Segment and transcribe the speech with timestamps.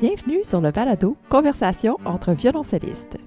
[0.00, 3.18] Bienvenue sur le balado Conversation entre violoncellistes.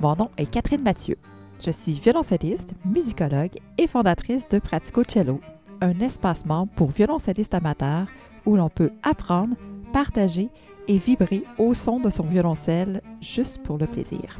[0.00, 1.16] Mon nom est Catherine Mathieu.
[1.64, 5.40] Je suis violoncelliste, musicologue et fondatrice de Pratico Cello,
[5.80, 8.06] un espace membre pour violoncellistes amateurs
[8.44, 9.56] où l'on peut apprendre,
[9.92, 10.50] partager
[10.86, 14.38] et vibrer au son de son violoncelle juste pour le plaisir.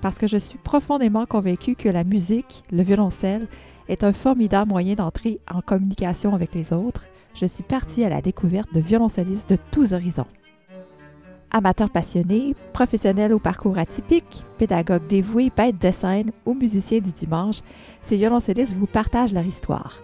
[0.00, 3.46] Parce que je suis profondément convaincue que la musique, le violoncelle,
[3.88, 7.04] est un formidable moyen d'entrer en communication avec les autres,
[7.34, 10.26] je suis partie à la découverte de violoncellistes de tous horizons.
[11.52, 17.60] Amateurs passionnés, professionnels au parcours atypique, pédagogues dévoués, bêtes de scène ou musiciens du dimanche,
[18.02, 20.02] ces violoncellistes vous partagent leur histoire.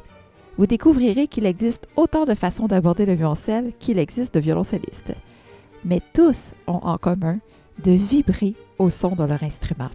[0.59, 5.15] Vous découvrirez qu'il existe autant de façons d'aborder le violoncelle qu'il existe de violoncellistes.
[5.85, 7.39] Mais tous ont en commun
[7.85, 9.91] de vibrer au son de leur instrument.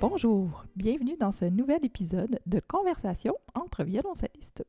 [0.00, 4.64] Bonjour, bienvenue dans ce nouvel épisode de Conversation entre violoncellistes.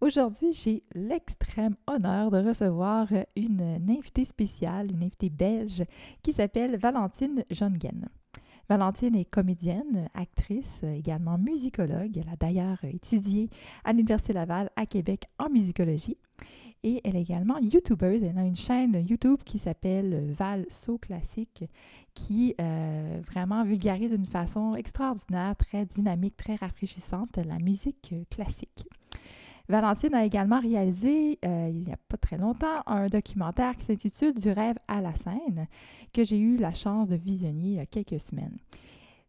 [0.00, 5.84] Aujourd'hui, j'ai l'extrême honneur de recevoir une, invitée spéciale, une invitée belge
[6.22, 8.08] qui s'appelle Valentine Jongen.
[8.68, 12.16] Valentine est comédienne, actrice, également musicologue.
[12.16, 13.50] Elle a d'ailleurs étudié
[13.84, 16.16] à l'Université Laval à Québec en musicologie.
[16.86, 18.22] Et elle est également YouTubeuse.
[18.22, 21.64] Elle a une chaîne YouTube qui s'appelle Val So Classique,
[22.12, 28.86] qui euh, vraiment vulgarise d'une façon extraordinaire, très dynamique, très rafraîchissante la musique classique.
[29.66, 34.34] Valentine a également réalisé, euh, il n'y a pas très longtemps, un documentaire qui s'intitule
[34.34, 35.68] Du rêve à la scène,
[36.12, 38.58] que j'ai eu la chance de visionner il y a quelques semaines.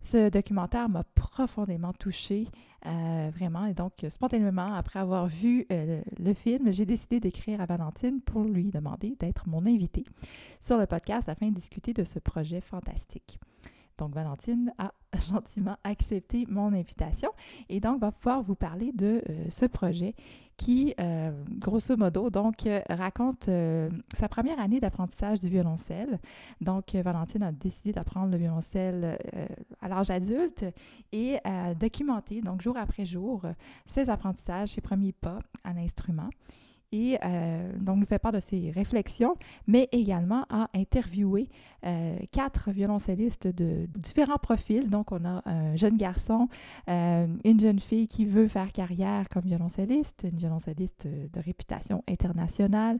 [0.05, 2.47] Ce documentaire m'a profondément touchée,
[2.85, 7.65] euh, vraiment, et donc spontanément, après avoir vu euh, le, film, j'ai décidé d'écrire à
[7.65, 10.03] Valentine pour lui demander d'être mon invité
[10.61, 13.39] sur le podcast afin de discuter de ce projet fantastique.
[13.97, 14.93] Donc, Valentine a
[15.29, 17.29] gentiment accepté mon invitation
[17.69, 20.15] et donc va pouvoir vous parler de euh, ce projet
[20.57, 23.49] qui, euh, grosso modo, donc euh, raconte
[24.13, 26.19] sa première année d'apprentissage du violoncelle.
[26.61, 29.17] Donc, Valentine a décidé d'apprendre le violoncelle
[29.81, 30.63] à l'âge adulte
[31.12, 33.41] et a documenté, donc jour après jour,
[33.85, 36.29] ses apprentissages, ses premiers pas à l'instrument
[36.95, 39.35] et euh, donc nous fait part de ses réflexions,
[39.67, 41.50] mais également à interviewer
[41.85, 44.89] euh, quatre violoncellistes de différents profils.
[44.89, 46.47] Donc on a un jeune garçon,
[46.89, 53.00] euh, une jeune fille qui veut faire carrière comme violoncelliste, une violoncelliste de réputation internationale,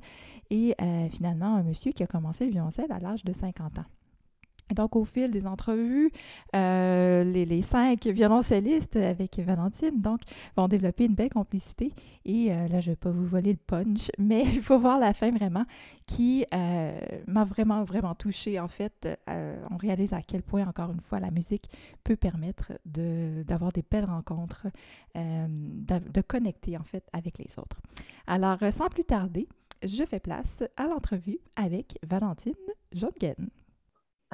[0.50, 0.76] et
[1.10, 3.86] finalement un monsieur qui a commencé le violoncelle à l'âge de 50 ans.
[4.74, 6.12] Donc, au fil des entrevues,
[6.56, 10.22] euh, les, cinq violoncellistes avec Valentine donc,
[10.58, 11.94] vont développer une belle complicité.
[12.26, 15.00] Et euh, là, je ne vais pas vous voler le punch, mais il faut voir
[15.00, 15.66] la fin vraiment
[16.08, 18.60] qui euh, m'a vraiment, vraiment touchée.
[18.60, 21.70] En fait, on réalise à quel point, encore une fois, la musique
[22.04, 24.68] peut permettre d'avoir des belles rencontres,
[25.16, 27.80] de, connecter, en fait, avec les autres.
[28.26, 29.48] Alors, sans plus tarder,
[29.84, 32.54] je fais place à l'entrevue avec Valentine
[32.94, 33.50] Jongen.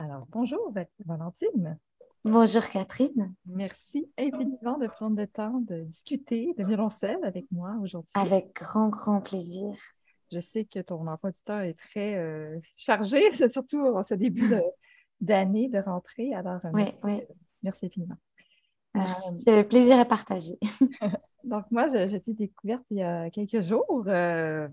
[0.02, 0.74] Alors, bonjour
[1.06, 1.78] Valentine.
[2.26, 3.36] Bonjour Catherine.
[3.46, 8.12] Merci infiniment de prendre le temps de discuter de violoncelle avec moi aujourd'hui.
[8.16, 9.76] Avec grand, grand plaisir.
[10.32, 14.52] Je sais que ton emploi du temps est très euh, chargé, surtout en ce début
[15.20, 16.34] d'année de, rentrée.
[16.34, 17.22] Alors, oui, oui.
[17.62, 18.18] merci infiniment.
[18.96, 19.30] Merci.
[19.48, 20.58] Euh, le plaisir est partagé.
[21.44, 24.06] donc, moi, j'ai été découverte il y a quelques jours.
[24.08, 24.68] Euh,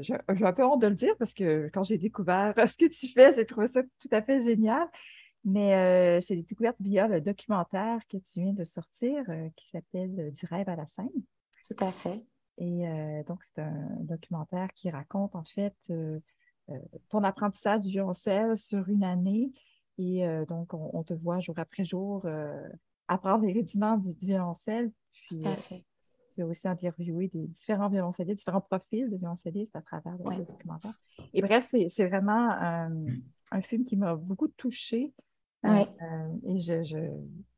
[0.00, 3.08] j'ai un peu honte de le dire parce que quand j'ai découvert ce que tu
[3.08, 4.88] fais, j'ai trouvé ça tout à fait génial.
[5.44, 10.32] Mais euh, j'ai découvert via le documentaire que tu viens de sortir euh, qui s'appelle
[10.32, 11.08] Du rêve à la scène.
[11.68, 12.26] Tout à fait.
[12.58, 15.76] Et euh, donc, c'est un documentaire qui raconte en fait
[17.08, 19.52] ton apprentissage du violoncelle sur une année.
[19.98, 22.26] Et donc, on, te voit jour après jour
[23.06, 24.90] apprendre les rudiments du, du violoncelle.
[25.28, 25.84] tout à fait
[26.36, 30.92] tu as aussi interviewé des différents violoncellistes, différents profils de violoncellistes à travers le documentaire.
[31.34, 32.50] Et bref, c'est vraiment
[33.50, 35.12] un film qui m'a beaucoup touchée.
[35.64, 37.08] Euh, euh, et je,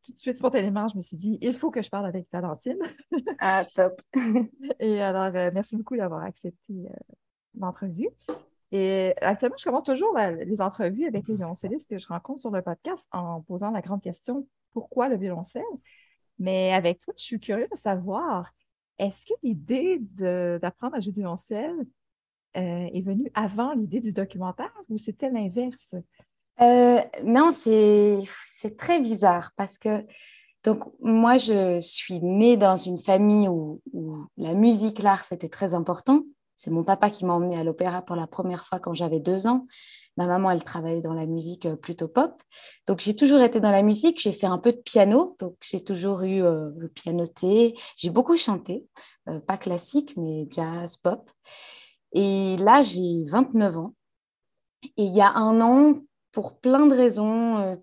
[0.03, 2.78] tout de suite, spontanément, je me suis dit, il faut que je parle avec Valentine.
[3.41, 4.00] ah, top.
[4.81, 6.75] et alors, euh, merci beaucoup d'avoir accepté
[7.59, 8.09] l'entrevue.
[8.71, 12.63] Et actuellement, je commence toujours les entrevues avec les violoncellistes que je rencontre sur le
[12.63, 15.63] podcast en posant la grande question pourquoi le violoncelle?
[16.39, 18.53] Mais avec toi, je suis curieuse de savoir
[18.98, 19.98] est-ce que l'idée
[20.60, 21.77] d'apprendre à jouer du violoncelle
[22.56, 25.95] euh, est venue avant l'idée du documentaire ou c'était l'inverse?
[26.60, 30.04] Euh, non, c'est très bizarre parce que
[30.65, 33.80] donc moi, je suis née dans une famille où,
[34.36, 36.24] la musique, l'art, c'était très important.
[36.56, 39.47] C'est mon papa qui m'a emmenée à l'opéra pour la première fois quand j'avais deux
[39.47, 39.66] ans.
[40.18, 42.42] Ma maman, elle travaillait dans la musique plutôt pop.
[42.88, 44.20] Donc, j'ai toujours été dans la musique.
[44.20, 45.36] J'ai fait un peu de piano.
[45.38, 47.78] Donc, j'ai toujours eu le pianoté.
[47.97, 48.84] J'ai beaucoup chanté.
[49.47, 51.30] pas classique, mais jazz, pop.
[52.12, 53.94] Et là, j'ai 29 ans.
[54.97, 56.00] Et il y a un an,
[56.32, 57.78] pour plein de raisons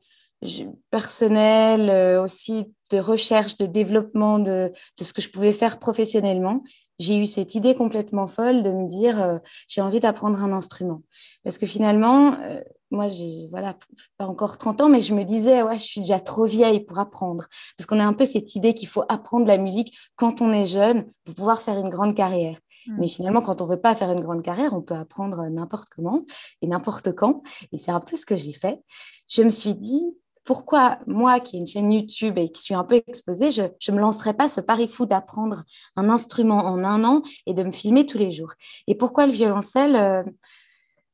[0.91, 6.63] personnelles, aussi de recherche, de développement de, de, ce que je pouvais faire professionnellement,
[6.99, 9.37] j'ai eu cette idée complètement folle de me dire euh,
[9.67, 11.01] j'ai envie d'apprendre un instrument.
[11.43, 12.61] Parce que finalement, euh,
[12.91, 13.75] moi, j'ai voilà,
[14.17, 16.99] pas encore 30 ans, mais je me disais ouais, je suis déjà trop vieille pour
[16.99, 17.45] apprendre.
[17.77, 20.65] Parce qu'on a un peu cette idée qu'il faut apprendre la musique quand on est
[20.65, 22.57] jeune pour pouvoir faire une grande carrière.
[22.87, 22.97] Mmh.
[22.99, 26.23] Mais finalement, quand on veut pas faire une grande carrière, on peut apprendre n'importe comment
[26.61, 27.41] et n'importe quand.
[27.71, 28.79] Et c'est un peu ce que j'ai fait.
[29.27, 30.03] Je me suis dit,
[30.45, 33.95] pourquoi moi, qui ai une chaîne YouTube et qui suis un peu exposée, je ne
[33.95, 35.63] me lancerais pas ce pari fou d'apprendre
[35.95, 38.53] un instrument en un an et de me filmer tous les jours
[38.87, 40.23] Et pourquoi le violoncelle euh,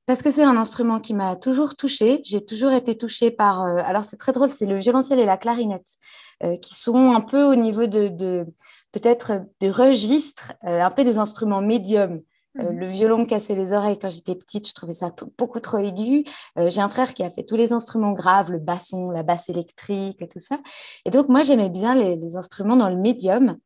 [0.05, 2.19] Parce que c'est un instrument qui m'a toujours touchée.
[2.25, 3.63] J'ai toujours été touchée par...
[3.63, 5.95] Euh, alors c'est très drôle, c'est le violoncelle et la clarinette
[6.43, 8.45] euh, qui sont un peu au niveau de, de
[8.91, 12.21] peut-être des registres, un peu des instruments médiums.
[12.59, 12.79] Euh, mhm.
[12.79, 16.25] le violon me cassait les oreilles quand j'étais petite, je trouvais ça beaucoup trop aigu.
[16.57, 19.49] Euh, j'ai un frère qui a fait tous les instruments graves, le basson, la basse
[19.49, 20.59] électrique et tout ça.
[21.05, 23.57] Et donc, moi, j'aimais bien les, instruments dans le médium.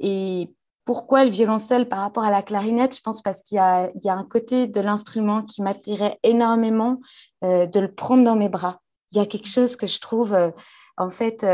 [0.00, 0.50] Et
[0.84, 2.96] pourquoi le violoncelle par rapport à la clarinette?
[2.96, 7.00] Je pense parce qu'il y, a, un côté de l'instrument qui m'attirait énormément
[7.44, 8.80] euh, de le prendre dans mes bras.
[9.12, 10.36] Il y a quelque chose que je trouve,
[10.96, 11.44] en fait,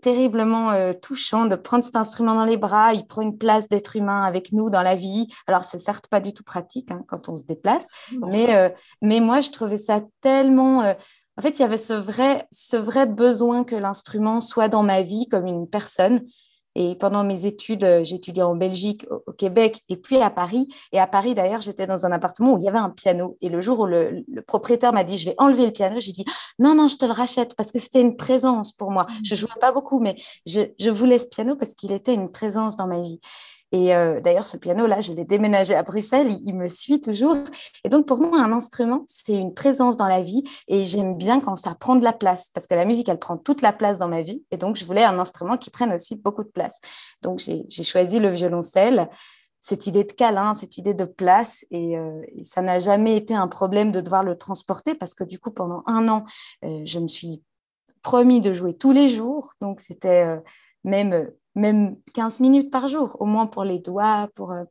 [0.00, 2.94] terriblement euh, touchant de prendre cet instrument dans les bras.
[2.94, 5.28] Il prend une place d'être humain avec nous dans la vie.
[5.46, 7.86] Alors, c'est certes pas du tout pratique hein, quand on se déplace,
[8.26, 8.68] mais, euh,
[9.02, 10.82] mais moi, je trouvais ça tellement...
[10.82, 10.94] Euh,
[11.36, 15.02] en fait, il y avait ce vrai, ce vrai besoin que l'instrument soit dans ma
[15.02, 16.22] vie comme une personne
[16.80, 20.68] et pendant mes études, euh, j'étudiais en Belgique, au, Québec et puis à Paris.
[20.92, 23.36] Et à Paris, d'ailleurs, j'étais dans un appartement où il y avait un piano.
[23.40, 26.24] Et le jour où le, propriétaire m'a dit, je vais enlever le piano, j'ai dit,
[26.60, 29.08] non, non, je te le rachète parce que c'était une présence pour moi.
[29.24, 29.38] Je mmh.
[29.38, 30.14] jouais pas beaucoup, mais
[30.46, 33.18] je, je voulais ce piano parce qu'il était une présence dans ma vie.
[33.72, 37.36] Et euh, d'ailleurs, ce piano-là, je l'ai déménagé à Bruxelles, il, me suit toujours.
[37.84, 40.42] Et donc, pour moi, un instrument, c'est une présence dans la vie.
[40.68, 43.36] Et j'aime bien quand ça prend de la place, parce que la musique, elle prend
[43.36, 44.42] toute la place dans ma vie.
[44.50, 46.78] Et donc, je voulais un instrument qui prenne aussi beaucoup de place.
[47.22, 49.08] Donc, j'ai choisi le violoncelle
[49.60, 51.66] cette idée de câlin, cette idée de place.
[51.70, 55.38] Et, euh, ça n'a jamais été un problème de devoir le transporter parce que du
[55.38, 56.24] coup, pendant un an,
[56.64, 57.42] euh, je me suis
[58.02, 59.52] promis de jouer tous les jours.
[59.60, 60.38] Donc, c'était
[60.84, 64.28] même même 15 minutes par jour, au moins pour les doigts.
[64.34, 64.64] Pour, euh,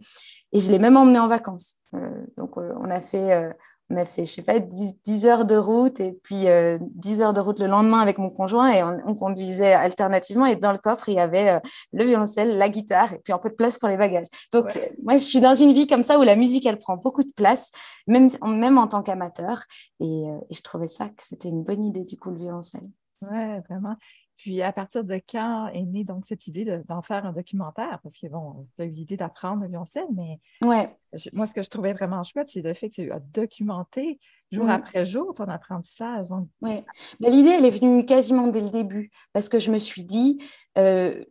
[0.53, 1.75] Et je l'ai même emmené en vacances.
[1.93, 3.53] Euh, donc, euh, on a fait,
[3.89, 6.45] on a fait, je sais pas, 10, heures de route et puis
[6.79, 10.45] 10 heures de route le lendemain avec mon conjoint et on, conduisait alternativement.
[10.45, 11.61] Et dans le coffre, il y avait
[11.93, 14.27] le violoncelle, la guitare et puis un peu de place pour les bagages.
[14.51, 17.23] Donc, moi, je suis dans une vie comme ça où la musique, elle prend beaucoup
[17.23, 17.71] de place,
[18.07, 19.63] même, même en tant qu'amateur.
[19.99, 22.89] Et, et je trouvais ça que c'était une bonne idée, du coup, le violoncelle.
[23.21, 23.95] Ouais, vraiment.
[24.37, 27.99] Puis, à partir de quand est née donc cette idée d'en faire un documentaire?
[28.03, 30.95] Parce que, bon, tu as eu l'idée d'apprendre le violoncelle, mais ouais.
[31.33, 34.19] moi, ce que je trouvais vraiment chouette, c'est le fait que tu as documenté
[34.51, 36.27] jour après jour ton apprentissage.
[36.61, 36.83] Oui,
[37.19, 40.39] l'idée, elle est venue quasiment dès le début, parce que je me suis dit,
[40.77, 41.23] euh,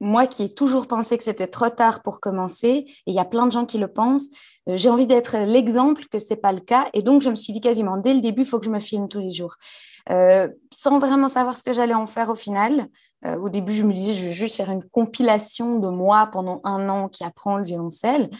[0.00, 3.24] moi qui ai toujours pensé que c'était trop tard pour commencer, et il y a
[3.24, 4.28] plein de gens qui le pensent,
[4.76, 6.86] j'ai envie d'être l'exemple que ce n'est pas le cas.
[6.94, 8.80] Et donc, je me suis dit quasiment dès le début, il faut que je me
[8.80, 9.56] filme tous les jours.
[10.10, 12.88] Euh, sans vraiment savoir ce que j'allais en faire au final.
[13.26, 16.60] Euh, au début, je me disais, je vais juste faire une compilation de moi pendant
[16.64, 18.30] un an qui apprend le violoncelle.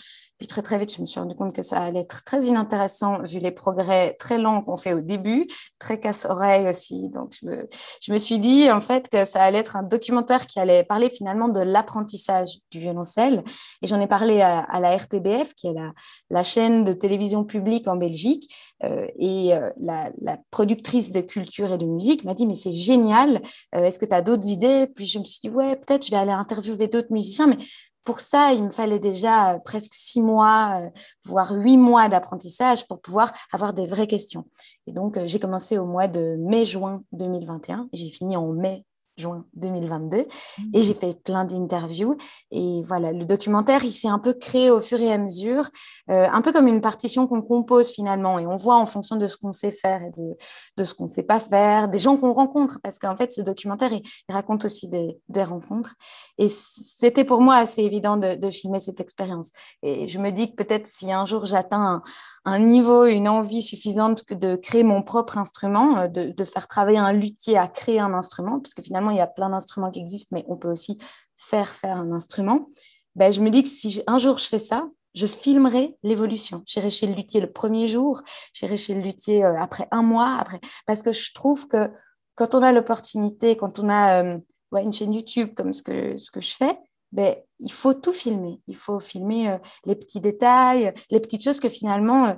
[0.40, 3.18] Puis très très vite, je me suis rendu compte que ça allait être très inintéressant
[3.24, 5.46] vu les progrès très lents qu'on fait au début,
[5.78, 7.10] très casse-oreille aussi.
[7.10, 7.68] Donc je me,
[8.00, 11.10] je me suis dit en fait que ça allait être un documentaire qui allait parler
[11.10, 13.44] finalement de l'apprentissage du violoncelle.
[13.82, 15.92] Et j'en ai parlé à, la RTBF, qui est la,
[16.28, 18.52] la, chaîne de télévision publique en Belgique.
[18.82, 20.10] Euh, et euh, la,
[20.50, 23.42] productrice de culture et de musique m'a dit mais c'est génial,
[23.74, 24.86] euh, est-ce que tu as d'autres idées?
[24.94, 27.58] Puis je me suis dit ouais peut-être je vais aller interviewer d'autres musiciens, mais
[28.04, 30.80] pour ça, il me fallait déjà presque six mois,
[31.26, 34.46] voire huit mois d'apprentissage pour pouvoir avoir des vraies questions.
[34.86, 37.90] Et donc, j'ai commencé au mois de mai-juin 2021.
[37.92, 38.86] J'ai fini en mai
[39.20, 40.82] juin 2022 et mmh.
[40.82, 42.16] j'ai fait plein d'interviews.
[42.50, 45.70] Et voilà le documentaire il s'est un peu créé au fur et à mesure
[46.10, 48.38] euh, un peu comme une partition qu'on compose finalement.
[48.38, 50.36] Et on voit en fonction de ce qu'on sait faire et de,
[50.76, 52.78] de ce qu'on ne sait pas faire des gens qu'on rencontre.
[52.82, 55.94] Parce qu'en fait ce documentaire il, raconte aussi des, des, rencontres.
[56.38, 59.50] Et c'était pour moi assez évident de, de filmer cette expérience.
[59.82, 62.02] Et je me dis que peut-être si un jour j'atteins un,
[62.44, 67.12] un niveau, une envie suffisante de créer mon propre instrument, euh, de, faire travailler un
[67.12, 70.34] luthier à créer un instrument, parce que finalement, il y a plein d'instruments qui existent,
[70.34, 70.98] mais on peut aussi
[71.36, 72.68] faire faire un instrument.
[73.16, 76.62] Ben, je me dis que si un jour je fais ça, je filmerai l'évolution.
[76.66, 80.36] J'irai chez le luthier le premier jour, j'irai chez le luthier euh, après un mois,
[80.38, 81.90] après, parce que je trouve que
[82.36, 84.38] quand on a l'opportunité, quand on a euh,
[84.80, 86.78] une chaîne YouTube comme ce que, ce que je fais,
[87.12, 88.60] ben, il faut tout filmer.
[88.68, 92.36] Il faut filmer euh, les petits détails, les petites choses que finalement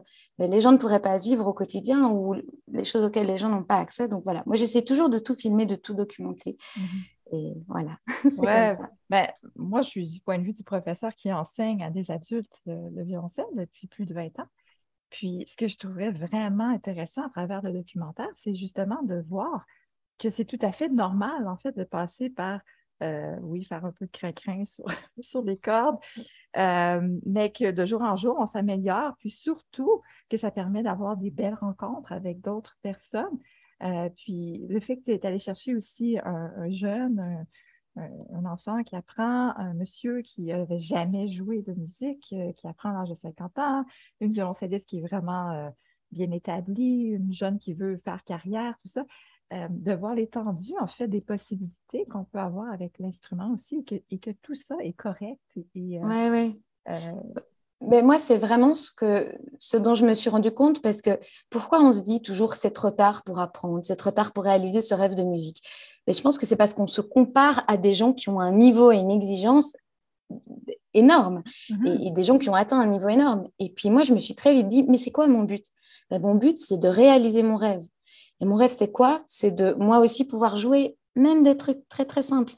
[0.48, 2.34] les gens ne pourraient pas vivre au quotidien ou
[2.68, 4.08] les choses auxquelles les gens n'ont pas accès.
[4.08, 6.56] Donc voilà, moi j'essaie toujours de tout filmer, de tout documenter.
[6.76, 6.80] Mmh
[7.32, 8.90] et voilà, c'est comme ça.
[9.08, 12.60] Ben, moi, je suis du point de vue du professeur qui enseigne à des adultes
[12.66, 14.48] le, violoncelle depuis plus de 20 ans.
[15.08, 19.64] Puis, ce que je trouvais vraiment intéressant à travers le documentaire, c'est justement de voir
[20.18, 22.60] que c'est tout à fait normal, en fait, de passer par,
[23.02, 24.84] euh, oui, faire un peu de crin-crin sur,
[25.20, 25.98] sur les cordes,
[26.56, 31.16] euh, mais que de jour en jour, on s'améliore, puis surtout que ça permet d'avoir
[31.16, 33.38] des belles rencontres avec d'autres personnes.
[33.82, 37.44] Euh, puis le fait que tu es allé chercher aussi un, jeune,
[37.96, 42.20] un, enfant qui apprend, un monsieur qui n'avait jamais joué de musique,
[42.56, 43.84] qui apprend à l'âge de 50 ans,
[44.20, 45.72] une violoncelliste qui est vraiment
[46.12, 49.04] bien établie, une jeune qui veut faire carrière, tout ça,
[49.70, 54.30] de voir l'étendue, en fait, des possibilités qu'on peut avoir avec l'instrument aussi et que,
[54.42, 55.40] tout ça est correct.
[55.54, 55.98] Oui,
[56.30, 56.60] oui.
[57.88, 61.18] Mais moi, c'est vraiment ce, que, ce dont je me suis rendu compte parce que
[61.50, 64.82] pourquoi on se dit toujours c'est trop tard pour apprendre, c'est trop tard pour réaliser
[64.82, 65.62] ce rêve de musique?
[66.06, 68.52] Mais je pense que c'est parce qu'on se compare à des gens qui ont un
[68.52, 69.72] niveau et une exigence
[70.94, 71.98] énorme mhm.
[72.02, 73.48] et, des gens qui ont atteint un niveau énorme.
[73.58, 75.64] Et puis moi, je me suis très vite dit, mais c'est quoi mon but?
[76.10, 77.84] Ben, Mon but, c'est de réaliser mon rêve.
[78.42, 79.22] Et mon rêve, c'est quoi?
[79.24, 82.52] C'est de moi aussi pouvoir jouer même des trucs très, très simples.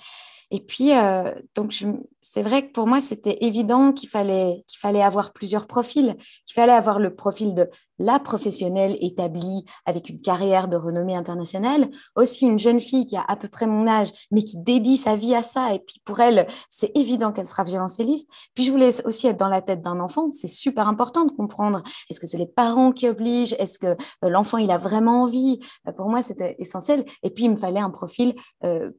[0.50, 1.74] Et puis, euh, donc,
[2.20, 6.54] c'est vrai que pour moi, c'était évident qu'il fallait, qu'il fallait avoir plusieurs profils, qu'il
[6.54, 12.46] fallait avoir le profil de la professionnelle établie avec une carrière de renommée internationale, aussi
[12.46, 15.34] une jeune fille qui a à peu près mon âge, mais qui dédie sa vie
[15.34, 15.74] à ça.
[15.74, 18.28] Et puis, pour elle, c'est évident qu'elle sera violoncelliste.
[18.54, 20.30] Puis, je voulais aussi être dans la tête d'un enfant.
[20.32, 21.82] C'est super important de comprendre.
[22.10, 25.60] Est-ce que c'est les parents qui obligent Est-ce que euh, l'enfant, il a vraiment envie?
[25.88, 27.04] Euh, Pour moi, c'était essentiel.
[27.22, 28.34] Et puis, il me fallait un profil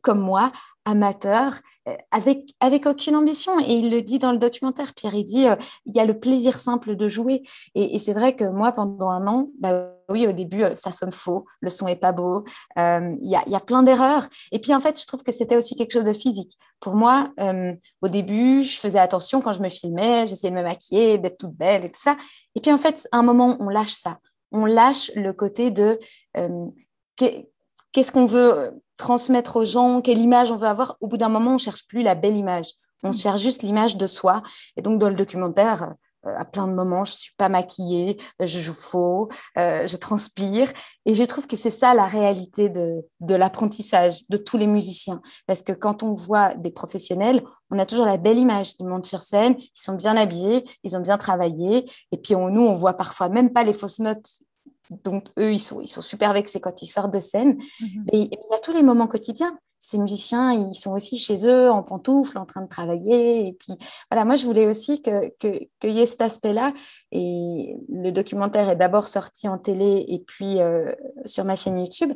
[0.01, 0.51] comme moi,
[0.85, 1.59] amateur, euh,
[2.11, 3.59] avec, avec aucune ambition.
[3.59, 6.19] Et il le dit dans le documentaire, Pierre, il dit, euh, il y a le
[6.19, 7.43] plaisir simple de jouer.
[7.75, 11.11] Et, c'est vrai que moi, pendant un an, bah, oui, au début, euh, ça sonne
[11.11, 12.43] faux, le son est pas beau,
[12.77, 14.27] il y, a, y, a, plein d'erreurs.
[14.51, 16.57] Et puis, en fait, je trouve que c'était aussi quelque chose de physique.
[16.79, 17.29] Pour moi,
[18.01, 21.53] au début, je faisais attention quand je me filmais, j'essayais de me maquiller, d'être toute
[21.53, 22.17] belle et tout ça.
[22.53, 24.19] Et puis, en fait, à un moment, on lâche ça.
[24.51, 25.99] On lâche le côté de
[27.95, 30.97] qu'est-ce qu'on veut transmettre aux gens, quelle image on veut avoir.
[30.99, 32.73] Au bout d'un moment, on cherche plus la belle image.
[33.03, 33.13] On mm.
[33.13, 34.43] cherche juste l'image de soi.
[34.75, 35.93] Et donc, dans le documentaire,
[36.25, 39.95] euh, à plein de moments, je suis pas maquillée, euh, je joue faux, euh, je
[39.95, 40.73] transpire.
[41.05, 45.21] Et je trouve que c'est ça la réalité de, de l'apprentissage de tous les musiciens.
[45.47, 48.73] Parce que quand on voit des professionnels, on a toujours la belle image.
[48.77, 51.89] Ils montent sur scène, ils sont bien habillés, ils ont bien travaillé.
[52.11, 54.41] Et puis on, nous, on voit parfois même pas les fausses notes
[55.03, 57.57] donc, eux, ils sont, ils sont super vexés quand ils sortent de scène.
[57.79, 58.05] Mhm.
[58.11, 59.57] Mais il y a tous les moments quotidiens.
[59.79, 63.47] Ces musiciens, ils sont aussi chez eux, en pantoufles, en train de travailler.
[63.47, 63.73] Et puis,
[64.09, 66.73] voilà, moi, je voulais aussi qu'il que, que y ait cet aspect-là.
[67.11, 70.91] Et le documentaire est d'abord sorti en télé et puis euh,
[71.25, 72.13] sur ma chaîne YouTube.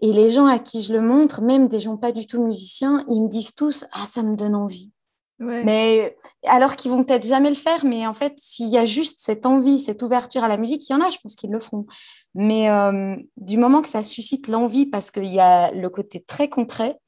[0.00, 3.04] Et les gens à qui je le montre, même des gens pas du tout musiciens,
[3.08, 4.92] ils me disent tous Ah, ça me donne envie.
[5.38, 6.16] Mais
[6.46, 9.44] alors qu'ils vont peut-être jamais le faire, mais en fait, s'il y a juste cette
[9.44, 11.86] envie, cette ouverture à la musique, il y en a, je pense qu'ils le feront.
[12.34, 16.48] Mais euh, du moment que ça suscite l'envie, parce qu'il y a le côté très
[16.48, 16.98] concret,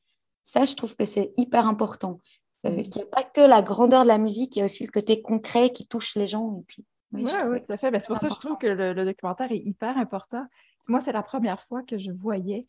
[0.43, 2.21] ça, je trouve que c'est hyper important.
[2.67, 2.81] Euh, mm.
[2.81, 4.91] il n'y a pas que la grandeur de la musique, il y a aussi le
[4.91, 6.59] côté concret qui touche les gens.
[6.61, 7.91] Et puis, oui, oui, tout à fait.
[7.91, 10.45] Ben, c'est pour ça que je trouve que le, documentaire est hyper important.
[10.89, 12.67] Moi, c'est la première fois que je voyais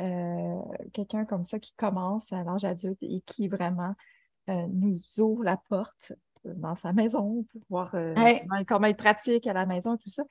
[0.00, 0.60] euh,
[0.92, 3.94] quelqu'un comme ça qui commence à l'âge adulte et qui vraiment
[4.48, 6.12] nous ouvre la porte
[6.46, 8.14] euh, dans sa maison pour voir euh,
[8.66, 10.22] comment il pratique à la maison, tout ça.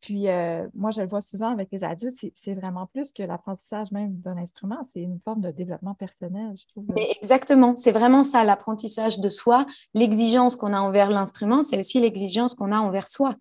[0.00, 0.26] Puis
[0.74, 4.36] moi, je le vois souvent avec les adultes, c'est vraiment plus que l'apprentissage même d'un
[4.36, 6.86] instrument, c'est une forme de développement personnel, je trouve.
[7.20, 9.66] exactement, c'est vraiment ça, l'apprentissage de soi.
[9.94, 13.34] L'exigence qu'on a envers l'instrument, c'est aussi l'exigence qu'on a envers soi.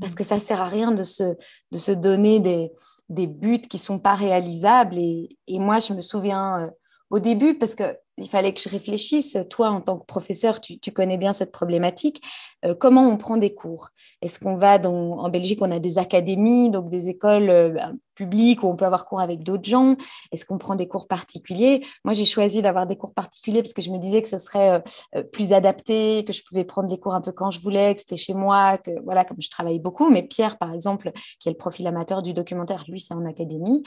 [0.00, 0.16] Parce mhm.
[0.16, 1.36] que ça ne sert à rien de se,
[1.70, 2.72] de se donner des,
[3.08, 4.98] des buts qui ne sont pas réalisables.
[4.98, 6.72] Et, et, moi, je me souviens
[7.10, 9.38] au début, parce que il fallait que je réfléchisse.
[9.48, 12.22] Toi, en tant que professeur, tu, connais bien cette problématique.
[12.64, 13.88] Euh, comment on prend des cours?
[14.20, 17.78] Est-ce qu'on va dans, en Belgique, on a des académies, donc des écoles euh,
[18.14, 19.96] publiques où on peut avoir cours avec d'autres gens?
[20.32, 21.82] Est-ce qu'on prend des cours particuliers?
[22.04, 24.82] Moi, j'ai choisi d'avoir des cours particuliers parce que je me disais que ce serait
[25.16, 28.00] euh, plus adapté, que je pouvais prendre des cours un peu quand je voulais, que
[28.00, 30.10] c'était chez moi, que voilà, comme je travaille beaucoup.
[30.10, 33.82] Mais Pierre, par exemple, qui est le profil amateur du documentaire, lui, c'est en académie.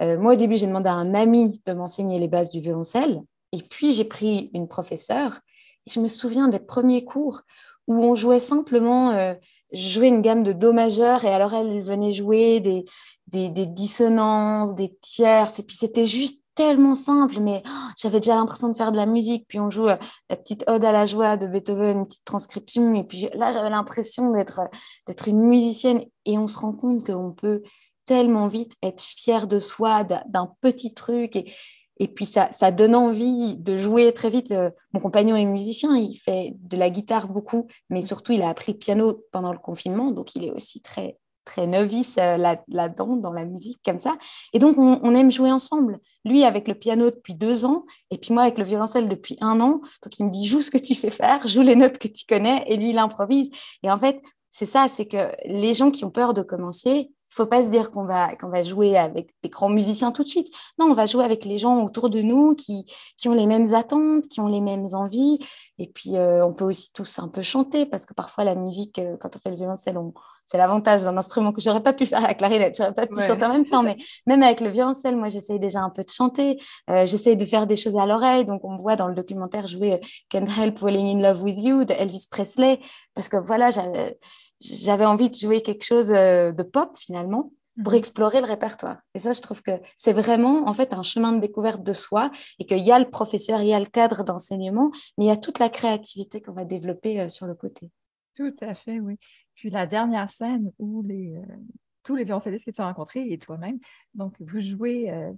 [0.00, 3.22] Moi, au début, j'ai demandé à un ami de m'enseigner les bases du violoncelle.
[3.52, 5.40] Et puis, j'ai pris une professeure.
[5.86, 7.42] Et je me souviens des premiers cours
[7.88, 9.34] où on jouait simplement, euh,
[9.72, 12.84] je jouais une gamme de Do majeur et alors elle venait jouer des,
[13.26, 18.68] des, dissonances, des tierces, et puis c'était juste tellement simple, mais oh, j'avais déjà l'impression
[18.68, 19.46] de faire de la musique.
[19.48, 19.96] Puis on joue euh,
[20.28, 22.94] la petite Ode à la joie de Beethoven, une petite transcription.
[22.94, 24.60] Et puis là, j'avais l'impression d'être,
[25.06, 26.04] d'être une musicienne.
[26.24, 27.62] Et on se rend compte qu'on peut
[28.08, 31.36] tellement vite être fier de soi, d'un petit truc.
[31.36, 31.52] Et,
[31.98, 34.50] et puis ça, ça donne envie de jouer très vite.
[34.50, 38.48] Euh, mon compagnon est musicien, il fait de la guitare beaucoup, mais surtout il a
[38.48, 42.36] appris le piano pendant le confinement, donc il est aussi très très novice euh,
[42.68, 44.18] là-dedans, dans la musique, comme ça.
[44.52, 45.98] Et donc, on, aime jouer ensemble.
[46.26, 49.58] Lui avec le piano depuis deux ans, et puis moi avec le violoncelle depuis un
[49.60, 49.80] an.
[50.02, 52.26] Donc, il me dit, joue ce que tu sais faire, joue les notes que tu
[52.26, 53.50] connais, et lui, il improvise.
[53.82, 57.34] Et en fait, c'est ça, c'est que les gens qui ont peur de commencer, il
[57.34, 60.28] faut pas se dire qu'on va, qu'on va jouer avec des grands musiciens tout de
[60.28, 60.48] suite.
[60.78, 62.84] Non, on va jouer avec les gens autour de nous qui,
[63.16, 65.38] qui ont les mêmes attentes, qui ont les mêmes envies.
[65.78, 68.98] Et puis, euh, on peut aussi tous un peu chanter parce que parfois, la musique,
[68.98, 69.98] euh, quand on fait le violoncelle,
[70.46, 73.20] c'est l'avantage d'un instrument que j'aurais pas pu faire à la clarinette, j'aurais pas pu
[73.20, 73.82] chanter en même temps.
[73.82, 76.58] Mais même avec le violoncelle, moi, j'essaye déjà un peu de chanter.
[76.88, 78.46] Euh, j'essaye de faire des choses à l'oreille.
[78.46, 81.84] Donc, on me voit dans le documentaire jouer Can't Help Falling in Love with You
[81.84, 82.80] de Elvis Presley
[83.14, 84.18] parce que voilà, j'avais
[84.60, 87.98] j'avais envie de jouer quelque chose euh, de pop finalement pour mhm.
[87.98, 88.98] explorer le répertoire.
[89.14, 92.30] Et ça, je trouve que c'est vraiment en fait un chemin de découverte de soi
[92.58, 95.30] et qu'il y a le professeur, il y a le cadre d'enseignement, mais il y
[95.30, 97.90] a toute la créativité qu'on va développer euh, sur le côté.
[98.34, 99.18] Tout à fait, oui.
[99.54, 101.56] Puis la dernière scène où les, euh,
[102.04, 103.78] tous les violoncellistes qui se sont rencontrés et toi-même,
[104.14, 105.32] donc vous jouez euh,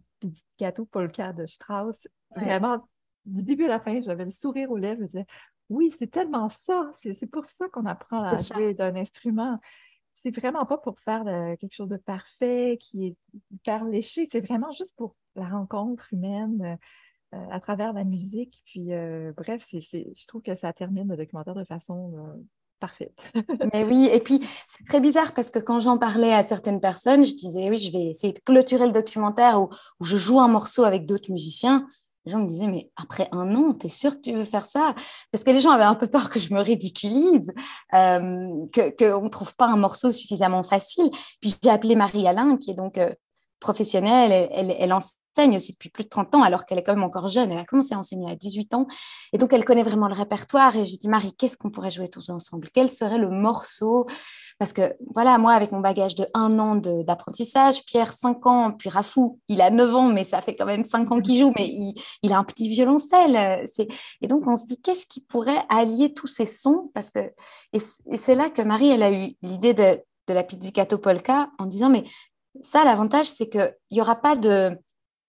[0.59, 1.97] Gâteau Polka de Strauss,
[2.37, 2.87] vraiment
[3.27, 5.27] du début à la fin, j'avais le sourire aux lèvres, je disais
[5.71, 6.93] oui, c'est tellement ça.
[7.03, 9.59] C'est pour ça qu'on apprend à jouer d'un instrument.
[10.23, 11.25] C'est vraiment pas pour faire
[11.59, 13.17] quelque chose de parfait, qui est
[13.50, 14.27] hyper léché.
[14.31, 16.79] C'est vraiment juste pour la rencontre humaine
[17.33, 18.61] euh, à travers la musique.
[18.67, 22.43] Puis, euh, bref, je trouve que ça termine le documentaire de façon euh,
[22.81, 23.15] parfaite.
[23.73, 27.25] Mais oui, et puis c'est très bizarre parce que quand j'en parlais à certaines personnes,
[27.25, 30.83] je disais oui, je vais essayer de clôturer le documentaire où je joue un morceau
[30.83, 31.87] avec d'autres musiciens.
[32.25, 34.67] Les gens me disaient, mais après un an, tu es sûr que tu veux faire
[34.67, 34.95] ça?
[35.33, 37.53] Parce que les gens avaient un peu peur que je me ridiculise,
[37.95, 41.11] euh, qu'on ne trouve pas un morceau suffisamment facile.
[41.41, 43.12] Puis j'ai appelé Marie-Alain, qui est donc euh,
[43.59, 47.05] professionnelle, elle, elle, enseigne aussi depuis plus de 30 ans, alors qu'elle est quand même
[47.05, 47.53] encore jeune.
[47.53, 48.87] Elle a commencé à enseigner à 18 ans.
[49.33, 50.75] Et donc, elle connaît vraiment le répertoire.
[50.77, 52.68] Et j'ai dit, Marie, qu'est-ce qu'on pourrait jouer tous ensemble?
[52.73, 54.07] Quel serait le morceau
[54.61, 58.90] parce que voilà, moi, avec mon bagage de un an d'apprentissage, Pierre, cinq ans, puis
[58.90, 61.66] Rafou, il a neuf ans, mais ça fait quand même cinq ans qu'il joue, mais
[62.23, 63.64] il, a un petit violoncelle.
[64.20, 66.90] Et donc, on se dit, qu'est-ce qui pourrait allier tous ces sons?
[66.92, 67.33] Parce que,
[67.73, 71.88] et c'est là que Marie, elle a eu l'idée de, la pizzicato polka en disant,
[71.88, 72.05] mais
[72.61, 74.79] ça, l'avantage, c'est qu'il n'y aura pas de,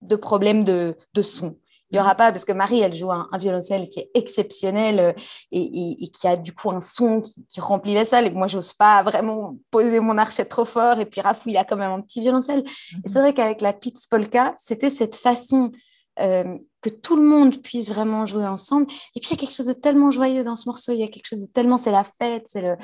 [0.02, 1.56] de problème de, de son.
[1.91, 5.13] Il n'y aura pas, parce que Marie, elle joue un, violoncelle qui est exceptionnel euh,
[5.51, 8.27] et, qui a du coup un son qui, remplit la salle.
[8.27, 10.99] Et moi, j'ose pas vraiment poser mon archet trop fort.
[10.99, 12.63] Et puis Rafou, il a quand même un petit violoncelle.
[12.65, 13.21] Et c'est mhm.
[13.21, 15.71] vrai qu'avec la Pitts Polka, c'était cette façon
[16.19, 18.88] euh, que tout le monde puisse vraiment jouer ensemble.
[19.15, 20.93] Et puis, il y a quelque chose de tellement joyeux dans ce morceau.
[20.93, 22.43] Il y a quelque chose de tellement, c'est la fête.
[22.45, 22.77] c'est le...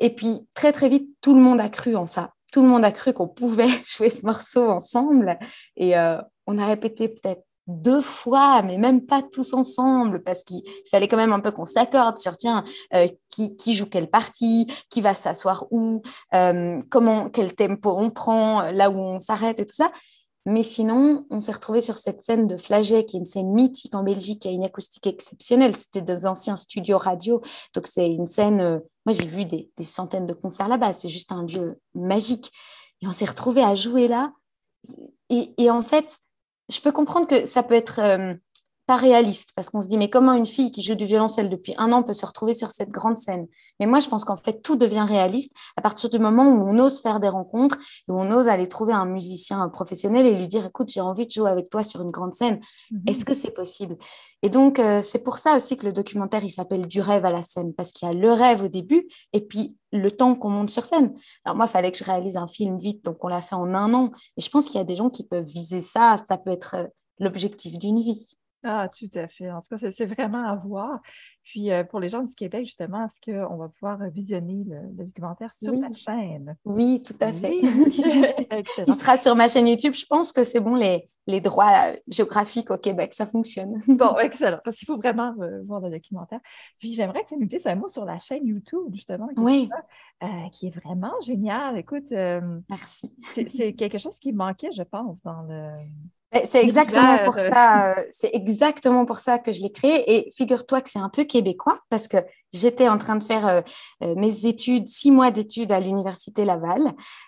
[0.00, 2.32] Et puis, très, très vite, tout le monde a cru en ça.
[2.52, 5.38] Tout le monde a cru qu'on pouvait jouer ce morceau ensemble.
[5.76, 10.62] Et euh, on a répété peut-être deux fois, mais même pas tous ensemble, parce qu'il
[10.90, 14.66] fallait quand même un peu qu'on s'accorde sur tiens, euh, qui, qui, joue quelle partie,
[14.88, 16.02] qui va s'asseoir où,
[16.34, 19.90] euh, comment, quel tempo on prend, là où on s'arrête et tout ça.
[20.48, 23.96] Mais sinon, on s'est retrouvé sur cette scène de Flaget, qui est une scène mythique
[23.96, 25.74] en Belgique, qui a une acoustique exceptionnelle.
[25.74, 27.42] C'était des anciens studios radio.
[27.74, 28.60] Donc, c'est une scène.
[28.60, 30.92] Euh, moi, j'ai vu des, des, centaines de concerts là-bas.
[30.92, 32.52] C'est juste un lieu magique.
[33.02, 34.32] Et on s'est retrouvé à jouer là.
[35.30, 36.20] Et, et en fait,
[36.70, 38.34] je peux comprendre que ça peut être euh,
[38.86, 41.74] pas réaliste parce qu'on se dit mais comment une fille qui joue du violoncelle depuis
[41.76, 43.46] un an peut se retrouver sur cette grande scène?
[43.80, 46.78] Mais moi je pense qu'en fait tout devient réaliste à partir du moment où on
[46.78, 50.48] ose faire des rencontres et où on ose aller trouver un musicien professionnel et lui
[50.48, 52.60] dire écoute j'ai envie de jouer avec toi sur une grande scène.
[52.90, 53.02] Mhm.
[53.06, 53.96] Est-ce que c'est possible?
[54.42, 57.32] Et donc euh, c'est pour ça aussi que le documentaire il s'appelle du rêve à
[57.32, 60.50] la scène parce qu'il y a le rêve au début et puis le temps qu'on
[60.50, 61.14] monte sur scène.
[61.44, 63.74] Alors moi, il fallait que je réalise un film vite, donc on l'a fait en
[63.74, 64.10] un an.
[64.36, 66.16] Et je pense qu'il y a des gens qui peuvent viser ça.
[66.28, 66.86] Ça peut être euh,
[67.18, 68.36] l'objectif d'une vie.
[68.68, 69.48] Ah, tout à fait.
[69.48, 71.00] En tout cas, c'est vraiment à voir.
[71.44, 75.54] Puis, euh, pour les gens du Québec, justement, est-ce qu'on va pouvoir visionner le, documentaire
[75.54, 76.56] sur ta chaîne?
[76.64, 77.58] Oui, tout à fait.
[78.88, 79.94] Il sera sur ma chaîne YouTube.
[79.94, 83.80] Je pense que c'est bon, les, les droits euh, géographiques au Québec, ça fonctionne.
[83.86, 86.40] bon, excellent, parce qu'il faut vraiment euh, voir le documentaire.
[86.80, 89.70] Puis, j'aimerais que tu nous dises un mot sur la chaîne YouTube, justement, qui, oui.
[90.20, 91.78] est, qui est vraiment génial.
[91.78, 92.10] Écoute,
[92.68, 93.14] merci.
[93.46, 95.70] C'est quelque chose qui manquait, je pense, dans le
[96.44, 97.92] c'est exactement pour ça.
[97.92, 100.14] Euh, c'est exactement pour ça que je l'ai créé.
[100.14, 102.18] Et figure-toi que c'est un peu québécois parce que
[102.52, 103.60] j'étais en train de faire euh,
[104.02, 106.82] euh, mes études, six mois d'études à l'université Laval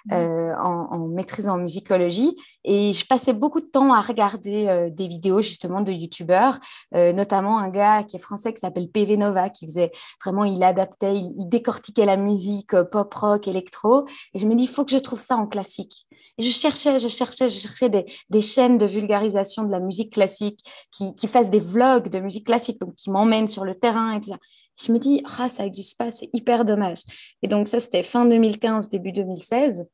[0.07, 0.13] mmh.
[0.13, 2.37] euh, en, maîtrise en musicologie.
[2.65, 6.59] Et je passais beaucoup de temps à regarder des vidéos justement de youtubeurs,
[6.93, 9.91] notamment un gars qui est français qui s'appelle PV Nova, qui faisait
[10.23, 14.07] vraiment, il adaptait, il, décortiquait la musique pop, rock, électro.
[14.35, 16.07] Et je me dis, il faut que je trouve ça en classique.
[16.37, 20.13] Et je cherchais, je cherchais, je cherchais des, des chaînes de vulgarisation de la musique
[20.13, 24.13] classique qui, qui fassent des vlogs de musique classique, donc qui m'emmènent sur le terrain,
[24.13, 24.37] etc
[24.81, 27.03] je me dis, ah, ça n'existe pas, c'est hyper dommage.
[27.43, 29.85] Et donc, ça, c'était fin 2015, début 2016.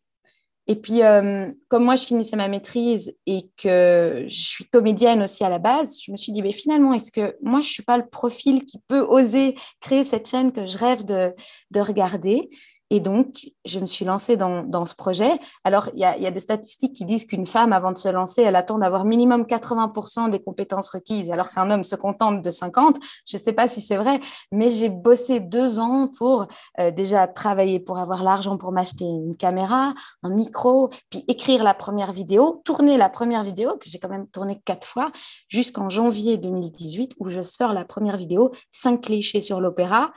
[0.66, 5.44] Et puis, euh, comme moi, je finissais ma maîtrise et que je suis comédienne aussi
[5.44, 7.83] à la base, je me suis dit, mais finalement, est-ce que moi, je ne suis
[7.83, 11.35] pas le profil qui peut oser créer cette chaîne que je rêve de,
[11.70, 12.49] de regarder?
[12.94, 15.33] Et donc, je me suis lancée dans, ce projet.
[15.64, 18.54] Alors, il y, a, des statistiques qui disent qu'une femme, avant de se lancer, elle
[18.54, 22.98] attend d'avoir minimum 80% des compétences requises, alors qu'un homme se contente de 50.
[23.26, 24.20] Je ne sais pas si c'est vrai,
[24.52, 26.46] mais j'ai bossé deux ans pour
[26.78, 31.74] euh, déjà travailler pour avoir l'argent pour m'acheter une caméra, un micro, puis écrire la
[31.74, 35.11] première vidéo, tourner la première vidéo, que j'ai quand même tourné quatre fois,
[35.48, 40.12] jusqu'en janvier 2018, où je sors la première vidéo, cinq clichés sur l'opéra.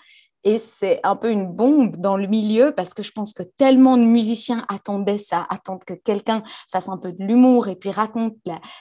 [0.48, 3.98] Et c'est un peu une bombe dans le milieu parce que je pense que tellement
[3.98, 8.38] de musiciens attendaient ça, attendent que quelqu'un fasse un peu de l'humour et puis raconte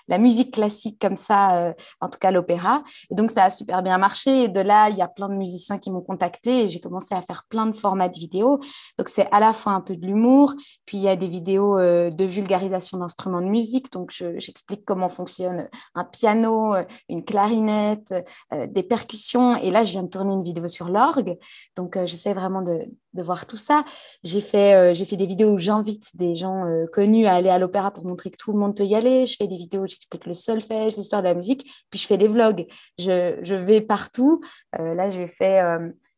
[0.06, 2.84] la, musique classique comme ça, euh, en tout cas l'opéra.
[3.10, 4.44] Et donc ça a super bien marché.
[4.44, 7.16] Et de là, il y a plein de musiciens qui m'ont contacté et j'ai commencé
[7.16, 8.60] à faire plein de formats de vidéos.
[8.96, 11.80] Donc c'est à la fois un peu de l'humour, puis il y a des vidéos
[11.80, 13.90] euh, de vulgarisation d'instruments de musique.
[13.90, 18.14] Donc j'explique comment fonctionne un piano, euh, une clarinette,
[18.52, 19.56] des percussions.
[19.56, 21.36] Et là, je viens de tourner une vidéo sur l'orgue.
[21.76, 23.84] Donc, euh, j'essaie vraiment de, voir tout ça.
[24.24, 27.58] J'ai fait, euh, fait des vidéos où j'invite des gens euh, connus à aller à
[27.58, 29.26] l'opéra pour montrer que tout le monde peut y aller.
[29.26, 31.70] Je fais des vidéos où j'explique le solfège, l'histoire de la musique.
[31.90, 32.66] Puis, je fais des vlogs.
[32.98, 34.42] Je, vais partout.
[34.72, 35.62] là, j'ai fait...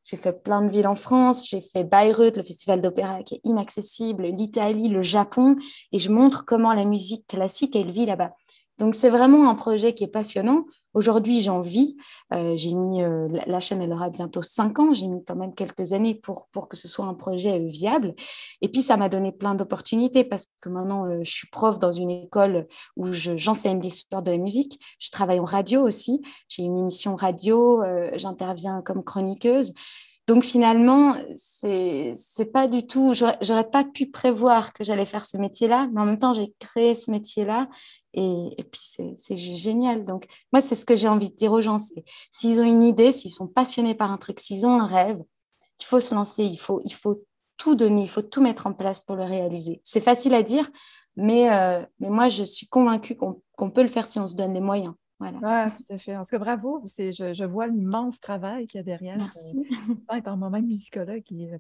[0.05, 3.41] J'ai fait plein de villes en France, j'ai fait Bayreuth, le festival d'opéra qui est
[3.45, 5.57] inaccessible, l'Italie, le Japon,
[5.93, 8.33] et je montre comment la musique classique, elle vit là-bas.
[8.79, 10.65] Donc, c'est vraiment un projet qui est passionnant.
[10.99, 11.97] Aujourd'hui, j'en vis.
[12.35, 14.93] Euh, j'ai mis, euh, la, chaîne, elle aura bientôt cinq ans.
[14.93, 18.17] J'ai mis quand même quelques années pour, pour que ce soit un projet euh, viable.
[18.63, 22.11] Et puis, ça m'a donné plein d'opportunités parce que maintenant, je suis prof dans une
[22.11, 24.81] école où j'enseigne l'histoire de la musique.
[24.99, 26.21] Je travaille en radio aussi.
[26.49, 27.81] J'ai une émission radio.
[28.17, 29.75] J'interviens comme chroniqueuse.
[30.27, 31.15] Donc finalement,
[31.63, 33.15] c'est pas du tout.
[33.15, 36.95] J'aurais pas pu prévoir que j'allais faire ce métier-là, mais en même temps, j'ai créé
[36.95, 37.69] ce métier-là
[38.19, 38.81] et, et puis
[39.17, 40.05] c'est génial.
[40.05, 41.79] Donc moi, c'est ce que j'ai envie de dire aux gens.
[42.31, 45.23] S'ils ont une idée, s'ils sont passionnés par un truc, s'ils ont un rêve,
[45.81, 46.45] il faut se lancer.
[46.45, 47.23] Il faut il faut
[47.57, 49.81] tout donner, il faut tout mettre en place pour le réaliser.
[49.85, 50.69] C'est facile à dire,
[51.17, 54.55] mais euh, mais moi, je suis convaincue qu'on peut le faire si on se donne
[54.55, 54.95] les moyens.
[55.21, 55.71] Voilà.
[55.71, 56.17] tout à fait.
[56.17, 56.85] En tout cas, bravo.
[56.87, 59.17] Je, je vois l'immense travail qu'il y a derrière.
[59.17, 59.65] Merci.
[60.13, 61.51] Euh, étant moi-même musicologue et,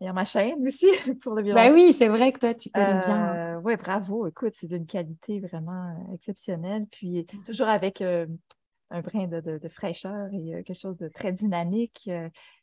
[0.00, 0.86] et ma chaîne aussi
[1.22, 1.60] pour le violon.
[1.60, 3.34] Ben oui, c'est vrai que toi, tu connais bien.
[3.34, 4.26] Euh, oui, bravo.
[4.26, 6.86] Écoute, c'est d'une qualité vraiment euh, exceptionnelle.
[6.90, 12.10] Puis toujours avec un brin de, de, fraîcheur et quelque chose de très dynamique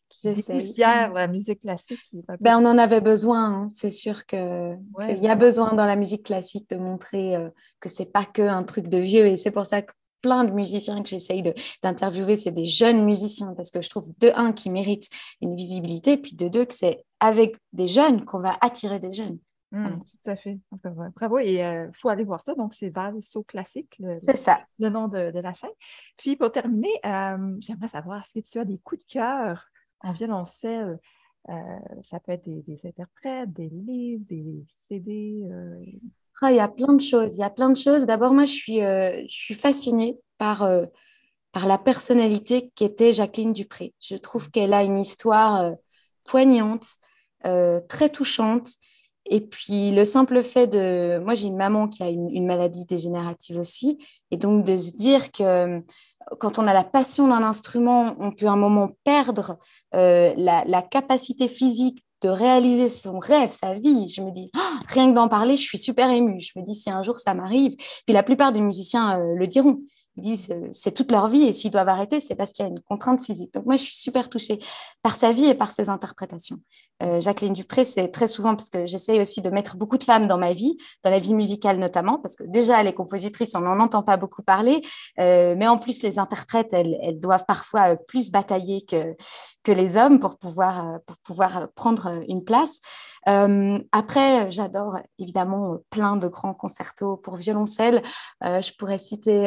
[0.09, 1.99] qui poussière la musique classique.
[2.39, 3.63] Ben, on en avait besoin.
[3.63, 3.69] Hein.
[3.69, 4.39] C'est sûr qu'il
[5.21, 7.35] y a besoin dans la musique classique de montrer
[7.79, 9.27] que c'est pas que un truc de vieux.
[9.27, 9.91] Et c'est pour ça que
[10.25, 11.43] plein de musiciens que j'essaye
[11.83, 15.07] d'interviewer, c'est des jeunes musiciens, parce que je trouve, de un, qui méritent
[15.39, 19.37] une visibilité, puis de deux, que c'est avec des jeunes qu'on va attirer des jeunes.
[19.71, 20.57] Mmh, tout à fait.
[21.15, 21.37] Bravo.
[21.37, 22.55] Et il euh, faut aller voir ça.
[22.55, 24.61] Donc, c'est Val So Classique, le, ça.
[24.79, 25.69] le nom de, la chaîne.
[26.17, 29.67] Puis, pour terminer, euh, j'aimerais savoir, est-ce que tu as des coups de cœur
[29.99, 30.97] en violoncelle?
[31.49, 31.53] Euh,
[32.01, 35.43] ça peut être des, des, interprètes, des livres, des CD,
[36.41, 37.35] ah, il y a plein de choses.
[37.35, 38.05] Il y a plein de choses.
[38.05, 40.85] D'abord, moi, je suis, euh, fascinée par, euh,
[41.53, 43.93] par la personnalité qu'était Jacqueline Dupré.
[44.01, 45.71] Je trouve qu'elle a une histoire euh,
[46.25, 46.85] poignante,
[47.87, 48.69] très touchante.
[49.29, 51.19] Et puis, le simple fait de...
[51.23, 53.99] Moi, j'ai une maman qui a une, maladie dégénérative aussi.
[54.31, 55.83] Et donc, de se dire que
[56.39, 59.59] quand on a la passion d'un instrument, on peut à un moment perdre
[59.91, 64.07] la, capacité physique de réaliser son rêve, sa vie.
[64.09, 66.39] Je me dis, oh, rien que d'en parler, je suis super émue.
[66.39, 67.75] Je me dis, si un jour ça m'arrive,
[68.05, 69.79] puis la plupart des musiciens euh, le diront.
[70.17, 72.67] Ils disent euh, c'est toute leur vie et s'ils doivent arrêter, c'est parce qu'il y
[72.67, 73.53] a une contrainte physique.
[73.53, 74.59] Donc moi, je suis super touchée
[75.01, 76.57] par sa vie et par ses interprétations.
[77.03, 80.27] Euh, Jacqueline Dupré, c'est très souvent parce que j'essaye aussi de mettre beaucoup de femmes
[80.27, 83.79] dans ma vie, dans la vie musicale notamment, parce que déjà les compositrices, on n'en
[83.79, 84.81] entend pas beaucoup parler,
[85.19, 89.15] euh, mais en plus les interprètes, elles, elles doivent parfois plus batailler que,
[89.63, 92.79] que les hommes pour pouvoir, pour pouvoir prendre une place.
[93.25, 98.03] Après, j'adore évidemment plein de grands concertos pour violoncelle.
[98.41, 99.45] je pourrais citer,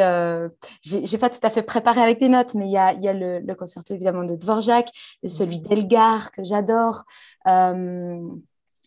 [0.82, 3.12] j'ai pas tout à fait préparé avec des notes, mais il y a, y a
[3.12, 4.90] le, le, concerto évidemment de Dvorak,
[5.24, 7.04] celui d'Elgar que j'adore.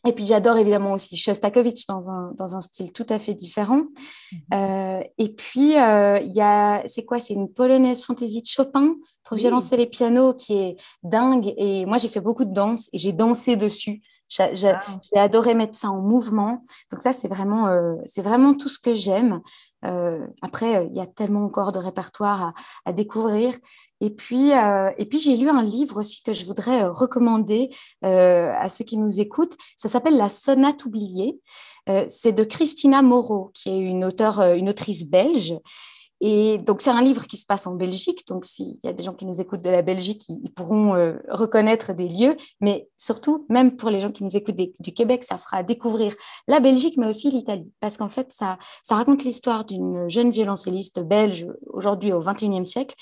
[0.08, 3.84] Et puis j'adore évidemment aussi Shostakovich dans un, dans un style tout à fait différent.
[4.32, 4.39] Mhm.
[4.54, 7.19] Euh, et puis euh, il y a, c'est quoi?
[7.19, 11.54] C'est une polonaise fantaisie de Chopin pour violoncelle et piano qui est dingue.
[11.58, 14.01] Et moi j'ai fait beaucoup de danse et j'ai dansé dessus.
[14.31, 14.73] J'ai
[15.15, 16.63] adoré mettre ça en mouvement.
[16.91, 19.41] Donc ça c'est vraiment, euh, c'est vraiment tout ce que j'aime.
[20.41, 22.53] après il y a tellement encore de répertoire à,
[22.85, 23.55] à découvrir.
[24.01, 27.69] Et puis, euh, et puis j'ai lu un livre aussi que je voudrais euh, recommander
[28.03, 29.55] euh, à ceux qui nous écoutent.
[29.77, 31.39] Ça s'appelle La sonate oubliée.
[32.07, 35.55] c'est de Christina Moreau, qui est une auteure, une autrice belge.
[36.23, 38.27] Et donc, c'est un livre qui se passe en Belgique.
[38.27, 40.93] Donc, s'il y a des gens qui nous écoutent de la Belgique, ils, pourront
[41.29, 42.38] reconnaître des lieux.
[42.62, 46.15] Mais surtout, même pour les gens qui nous écoutent du Québec, ça fera découvrir
[46.47, 47.71] la Belgique, mais aussi l'Italie.
[47.79, 52.95] Parce qu'en fait, ça, ça raconte l'histoire d'une jeune violoncelliste belge aujourd'hui au XXIe siècle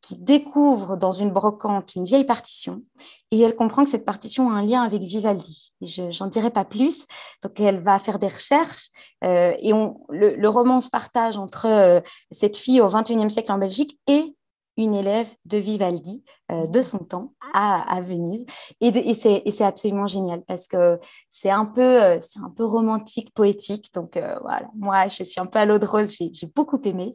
[0.00, 2.82] qui découvre dans une brocante une vieille partition
[3.30, 5.72] et elle comprend que cette partition a un lien avec Vivaldi.
[5.82, 7.06] Je n'en dirai pas plus.
[7.42, 8.90] Donc elle va faire des recherches
[9.24, 9.72] euh, et
[10.10, 14.34] le, roman se partage entre euh, cette fille au XXIe siècle en Belgique et
[14.76, 18.46] une élève de Vivaldi euh, de son temps à, Venise.
[18.80, 19.14] Et, et
[19.50, 22.20] c'est absolument génial parce que c'est un peu
[22.64, 23.92] romantique, poétique.
[23.92, 27.12] Donc voilà, moi, je suis un peu à l'eau de rose, j'ai beaucoup aimé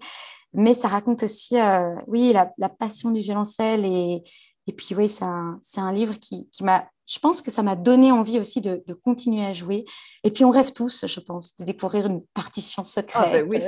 [0.54, 4.24] mais ça raconte aussi, euh, oui, la, passion du violoncelle et,
[4.68, 7.76] et puis oui, c'est un, un, livre qui, qui m'a je pense que ça m'a
[7.76, 9.86] donné envie aussi de, continuer à jouer.
[10.24, 13.62] Et puis on rêve tous, je pense, de découvrir une partition secrète ah, ben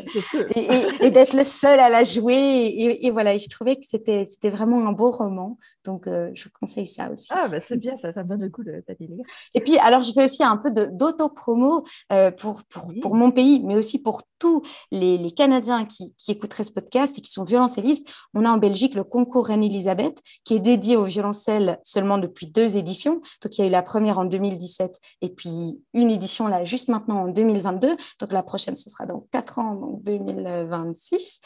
[1.01, 2.97] et, d'être le seul à la jouer.
[3.01, 5.57] Et, voilà, je trouvais que c'était vraiment un beau roman.
[5.83, 7.27] Donc euh, je conseille ça aussi.
[7.29, 9.25] Ah ben c'est bien, ça, ça me donne le coup de lire.
[9.53, 13.61] Et puis alors je fais aussi un peu d'auto-promo euh, pour, pour, pour, mon pays,
[13.63, 17.43] mais aussi pour tous les, les Canadiens qui, qui, écouteraient ce podcast et qui sont
[17.43, 18.07] violoncellistes.
[18.33, 22.77] On a en Belgique le concours Reine-Elisabeth qui est dédié au violoncelle seulement depuis deux
[22.77, 23.21] éditions.
[23.41, 26.89] Donc, il y a eu la première en 2017 et puis une édition là juste
[26.89, 27.95] maintenant en 2022.
[28.19, 31.41] Donc, la prochaine, ce sera dans quatre ans, donc 2026.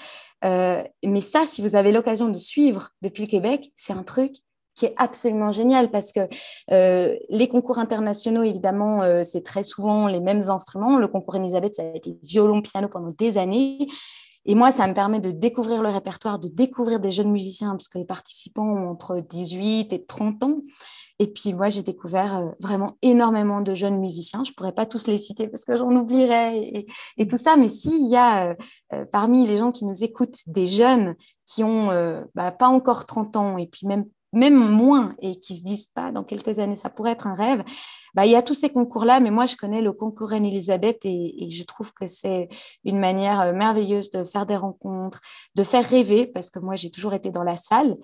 [0.46, 4.34] Euh, mais ça, si vous avez l'occasion de suivre depuis le Québec, c'est un truc
[4.80, 6.22] qui est absolument génial parce que
[6.72, 10.98] euh, les concours internationaux, évidemment, euh, c'est très souvent les mêmes instruments.
[10.98, 13.88] Le concours Elisabeth, ça a été violon, piano pendant des années.
[14.46, 17.90] Et moi, ça me permet de découvrir le répertoire, de découvrir des jeunes musiciens, parce
[17.90, 20.62] que les participants ont entre 18 et 30 ans.
[21.22, 24.44] Et puis moi, j'ai découvert euh, vraiment énormément de jeunes musiciens.
[24.46, 26.86] Je ne pourrais pas tous les citer parce que j'en oublierais
[27.18, 27.58] et, tout ça.
[27.58, 28.56] Mais s'il y a euh,
[28.94, 31.90] euh, parmi les gens qui nous écoutent des jeunes qui ont
[32.36, 34.06] bah, pas encore 30 ans et puis même,
[34.56, 37.64] moins et qui se disent pas dans quelques années, ça pourrait être un rêve,
[38.14, 39.20] bah, il y a tous ces concours-là.
[39.20, 42.50] Mais moi, je connais le concours Reine-Elisabeth et, et, je trouve que c'est
[42.84, 45.22] une manière merveilleuse de faire des rencontres,
[45.56, 47.98] de faire rêver parce que moi, j'ai toujours été dans la salle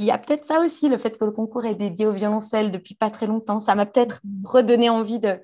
[0.00, 2.12] puis il y a peut-être ça aussi, le fait que le concours est dédié au
[2.12, 3.60] violoncelle depuis pas très longtemps.
[3.60, 5.38] Ça m'a peut-être redonné envie de,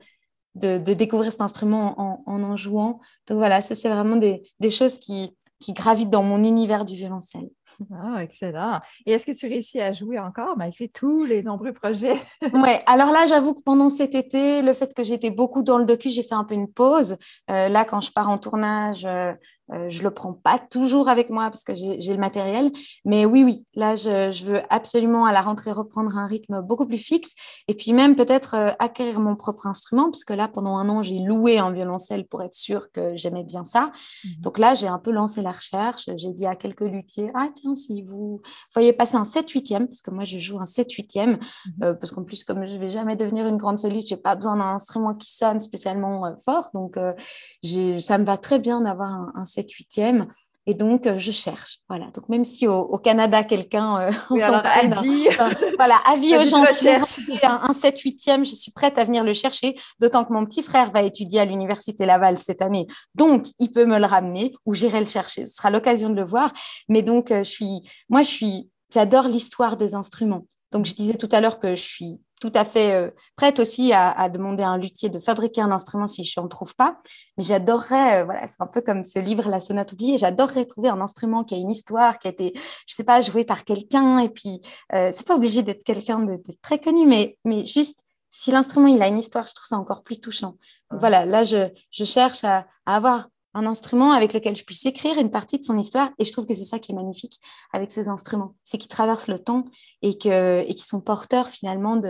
[0.55, 3.01] de, découvrir cet instrument en en, en jouant.
[3.27, 6.95] Donc voilà, ça, c'est vraiment des, des choses qui, qui gravitent dans mon univers du
[6.95, 7.51] violoncelle.
[7.93, 8.81] Ah, excellent.
[9.05, 12.23] Et est-ce que tu réussis à jouer encore malgré tous les nombreux projets?
[12.55, 15.85] oui, alors là, j'avoue que pendant cet été, le fait que j'étais beaucoup dans le
[15.85, 17.19] docu, j'ai fait un peu une pause.
[17.51, 19.35] Euh, là, quand je pars en tournage, euh,
[19.73, 22.71] euh, je ne le prends pas toujours avec moi parce que j'ai le matériel.
[23.05, 26.99] Mais oui, oui, là, je, veux absolument à la rentrée reprendre un rythme beaucoup plus
[26.99, 27.35] fixe
[27.67, 31.03] et puis même peut-être euh, acquérir mon propre instrument parce que là, pendant un an,
[31.03, 33.91] j'ai loué un violoncelle pour être sûre que j'aimais bien ça.
[34.25, 34.41] Mhm.
[34.41, 36.09] Donc là, j'ai un peu lancé la recherche.
[36.17, 38.41] J'ai dit à quelques luthiers, ah tiens, si vous
[38.73, 41.39] voyez passer un 7-8e, parce que moi, je joue un 7-8e, mhm.
[41.83, 44.21] euh, parce qu'en plus, comme je ne vais jamais devenir une grande soliste, je n'ai
[44.21, 46.71] pas besoin d'un instrument qui sonne spécialement fort.
[46.73, 50.27] Donc, ça me va très bien d'avoir un, un 7 huitième.
[50.69, 51.79] Et donc, euh, je cherche.
[51.89, 52.07] Voilà.
[52.07, 54.01] Donc, même si au, Canada, quelqu'un.
[54.01, 55.29] Euh, voilà, avis.
[55.77, 56.65] voilà, avis aux gens,
[57.45, 59.77] un, un 7 8e, je suis prête à venir le chercher.
[60.01, 62.87] D'autant que mon petit frère va étudier à l'Université Laval cette année.
[63.15, 65.47] Donc, il peut me le ramener ou j'irai le chercher.
[65.47, 66.53] Ce sera l'occasion de le voir.
[66.89, 67.83] Mais donc, euh, je suis.
[68.09, 68.71] Moi, je suis.
[68.93, 70.47] J'adore l'histoire des instruments.
[70.73, 73.93] Donc, je disais tout à l'heure que je suis tout à fait euh, prête aussi
[73.93, 76.99] à, demander à un luthier de fabriquer un instrument si je n'en trouve pas.
[77.37, 80.89] Mais j'adorerais, euh, voilà, c'est un peu comme ce livre, La sonate oubliée, j'adorerais trouver
[80.89, 82.53] un instrument qui a une histoire, qui a été,
[82.87, 84.19] je sais pas, joué par quelqu'un.
[84.19, 84.61] Et puis,
[84.95, 89.01] euh, c'est pas obligé d'être quelqu'un de, très connu, mais, mais juste, si l'instrument, il
[89.03, 90.57] a une histoire, je trouve ça encore plus touchant.
[90.91, 95.19] voilà, là, je, je cherche à, à avoir un instrument avec lequel je puisse écrire
[95.19, 96.11] une partie de son histoire.
[96.19, 97.41] Et je trouve que c'est ça qui est magnifique
[97.73, 98.55] avec ces instruments.
[98.63, 99.65] C'est qu'ils traversent le temps
[100.03, 102.01] et et sont porteurs finalement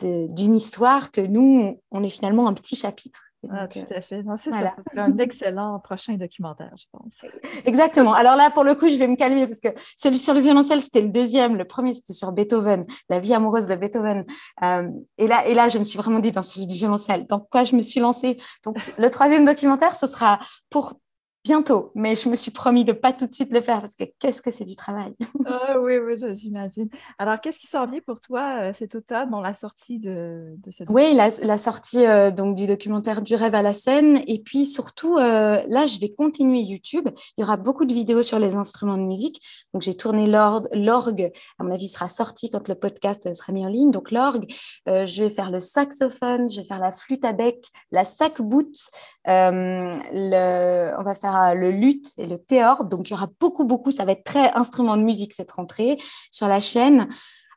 [0.00, 3.20] d'une histoire que nous, on est finalement un petit chapitre.
[3.50, 4.24] Ah, tout à fait.
[4.38, 7.14] c'est ça, un excellent prochain documentaire, je pense.
[7.64, 8.14] Exactement.
[8.14, 10.82] Alors là, pour le coup, je vais me calmer parce que celui sur le violoncelle,
[10.82, 11.56] c'était le deuxième.
[11.56, 14.24] Le premier, c'était sur Beethoven, la vie amoureuse de Beethoven.
[14.62, 17.40] Euh, et, là, et là, je me suis vraiment dit dans celui du violoncelle, dans
[17.40, 18.38] quoi je me suis lancée?
[18.64, 20.38] Donc, le troisième documentaire, ce sera
[20.70, 20.94] pour
[21.46, 24.02] bientôt, mais je me suis promis de pas tout de suite le faire parce que
[24.18, 25.14] qu'est-ce que c'est du travail?
[25.46, 26.88] Ah oui, oui, j'imagine.
[27.18, 30.70] Alors, qu'est-ce qui s'en vient pour toi euh, cet automne dans la sortie de, de
[30.72, 34.22] ce Oui, la, la sortie euh, donc du documentaire Du rêve à la scène.
[34.26, 37.08] Et puis surtout, euh, là, je vais continuer YouTube.
[37.36, 39.40] Il y aura beaucoup de vidéos sur les instruments de musique.
[39.72, 41.30] Donc, j'ai tourné l'orgue.
[41.60, 43.92] À mon avis, sera sorti quand le podcast sera mis en ligne.
[43.92, 44.46] Donc, l'orgue,
[44.86, 48.74] je vais faire le saxophone, je vais faire la flûte à bec, la sac boot.
[49.26, 50.92] le...
[50.98, 52.84] On va faire le luth et le théor.
[52.84, 53.90] Donc, il y aura beaucoup, beaucoup.
[53.90, 55.98] Ça va être très instrument de musique cette rentrée
[56.30, 57.08] sur la chaîne.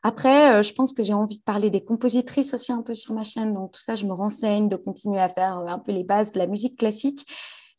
[0.02, 3.14] Après, euh, je pense que j'ai envie de parler des compositrices aussi un peu sur
[3.14, 3.52] ma chaîne.
[3.52, 6.32] Donc, tout ça, je me renseigne, de continuer à faire euh, un peu les bases
[6.32, 7.26] de la musique classique.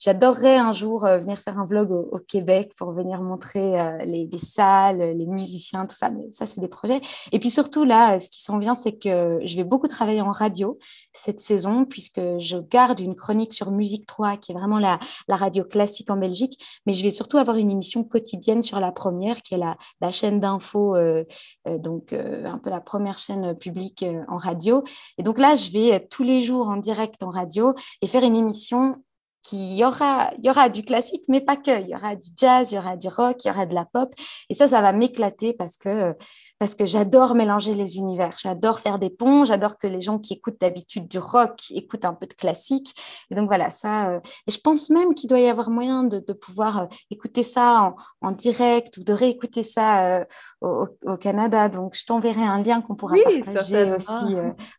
[0.01, 4.27] J'adorerais un jour euh, venir faire un vlog au, Québec pour venir montrer euh, les,
[4.39, 6.09] salles, les musiciens, tout ça.
[6.09, 7.01] Mais ça, c'est des projets.
[7.31, 10.31] Et puis surtout, là, ce qui s'en vient, c'est que je vais beaucoup travailler en
[10.31, 10.79] radio
[11.13, 15.63] cette saison, puisque je garde une chronique sur Musique 3, qui est vraiment la, radio
[15.63, 16.57] classique en Belgique.
[16.87, 20.09] Mais je vais surtout avoir une émission quotidienne sur la première, qui est la, la
[20.09, 21.25] chaîne d'info, euh,
[21.67, 24.83] donc un peu la première chaîne publique en radio.
[25.19, 28.35] Et donc là, je vais tous les jours en direct en radio et faire une
[28.35, 28.95] émission
[29.43, 31.82] qu'il y aura, y aura du classique, mais pas que.
[31.82, 33.86] Il y aura du jazz, il y aura du rock, il y aura de la
[33.86, 34.13] pop.
[34.49, 36.15] Et ça, ça va m'éclater parce que
[36.62, 38.36] parce que j'adore mélanger les univers.
[38.38, 39.45] J'adore faire des ponts.
[39.45, 42.93] J'adore que les gens qui écoutent d'habitude du rock écoutent un peu de classique.
[43.32, 44.12] Et donc voilà, ça.
[44.12, 47.41] Euh, et je pense même qu'il doit y avoir moyen de, de pouvoir euh, écouter
[47.41, 50.26] ça en, en, direct ou de réécouter ça euh,
[50.62, 51.67] au, au, Canada.
[51.67, 54.36] Donc je t'enverrai un lien qu'on pourra partager aussi.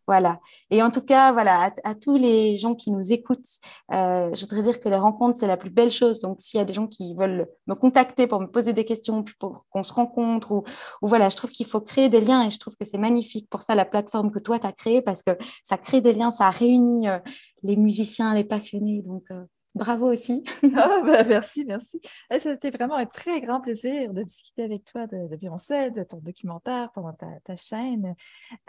[0.06, 0.38] voilà.
[0.70, 3.58] Et en tout cas, voilà, à, tous les gens qui nous écoutent,
[3.90, 6.20] je voudrais dire que les rencontres, c'est la plus belle chose.
[6.20, 9.24] Donc s'il y a des gens qui veulent me contacter pour me poser des questions,
[9.40, 10.62] pour qu'on se rencontre, ou,
[11.02, 13.48] ou voilà, je trouve qu'il faut créer des liens et je trouve que c'est magnifique
[13.48, 15.32] pour ça la plateforme que toi tu as créée parce que
[15.64, 17.18] ça crée des liens, ça réunit euh,
[17.62, 19.02] les musiciens, les passionnés.
[19.02, 20.44] Donc euh, bravo aussi.
[20.76, 22.00] ah, ben, merci, merci.
[22.30, 26.02] Eh, c'était vraiment un très grand plaisir de discuter avec toi de, de Beyoncé, de
[26.02, 28.14] ton documentaire pendant ta, chaîne.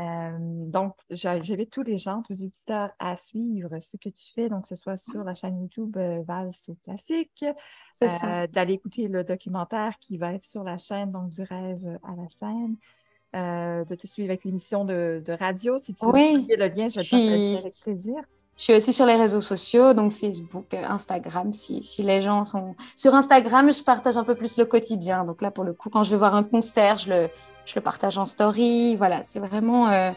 [0.02, 4.50] Euh, donc, j'invite tous les gens, tous les auditeurs à suivre ce que tu fais,
[4.50, 7.46] donc que ce soit sur la chaîne YouTube Valse au Classique,
[8.02, 12.30] d'aller écouter le documentaire qui va être sur la chaîne donc du rêve à la
[12.30, 12.78] scène.
[13.36, 15.80] Euh, de te suivre avec l'émission de, radio.
[15.80, 18.22] Si tu oui, veux le lien, je vais te avec plaisir.
[18.58, 21.52] Je suis aussi sur les réseaux sociaux, donc Facebook, euh, Instagram.
[21.54, 25.24] Si, si, les gens sont sur Instagram, je partage un peu plus le quotidien.
[25.26, 27.30] Donc là, pour le coup, quand je vais voir un concert, je le,
[27.66, 28.96] je le partage en story.
[28.96, 29.90] Voilà, c'est vraiment.
[29.90, 30.12] Euh,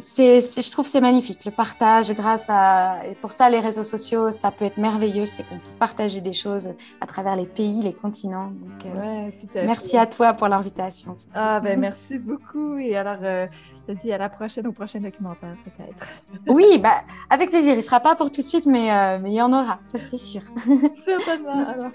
[0.00, 1.44] c'est, je trouve c'est magnifique.
[1.44, 5.26] Le partage grâce à et pour ça les réseaux sociaux ça peut être merveilleux.
[5.26, 8.48] C'est qu'on peut partager des choses à travers les pays les continents.
[8.48, 11.14] Donc euh, merci à toi pour l'invitation.
[11.34, 12.76] Ah ben merci beaucoup.
[12.78, 13.46] Et alors euh,
[13.88, 16.06] je te dis à la prochaine au prochain documentaire peut-être.
[16.48, 17.74] Oui bah avec plaisir.
[17.74, 19.98] Il sera pas pour tout de suite mais euh, mais il y en aura ça
[20.00, 20.42] c'est sûr.
[21.06, 21.66] Certainement.
[21.68, 21.92] Alors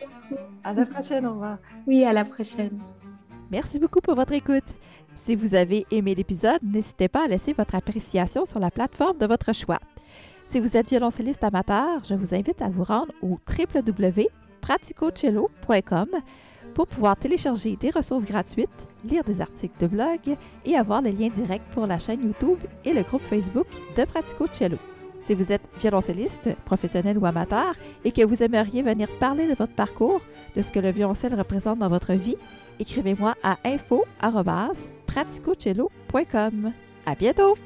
[0.63, 1.57] à la prochaine au revoir.
[1.87, 2.79] Oui à la prochaine.
[3.49, 4.65] Merci beaucoup pour votre écoute
[5.17, 9.25] si vous avez aimé l'épisode, n'hésitez pas à laisser votre appréciation sur la plateforme de
[9.25, 9.81] votre choix.
[10.45, 16.07] Si vous êtes violoncelliste amateur, je vous invite à vous rendre au www.praticocello.com
[16.73, 20.19] pour pouvoir télécharger des ressources gratuites, lire des articles de blog
[20.63, 24.45] et avoir les liens directs pour la chaîne YouTube et le groupe Facebook de Pratico
[24.51, 24.77] Cello.
[25.23, 27.73] Si vous êtes violoncelliste, professionnel ou amateur
[28.05, 30.21] et que vous aimeriez venir parler de votre parcours,
[30.55, 32.37] de ce que le violoncelle représente dans votre vie,
[32.79, 34.05] écrivez-moi à info
[35.05, 36.73] praticocello.com.
[37.05, 37.57] À bientôt!